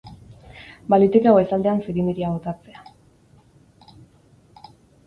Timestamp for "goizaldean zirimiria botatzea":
1.35-2.85